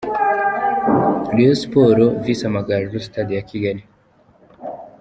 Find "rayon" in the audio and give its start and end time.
1.35-1.57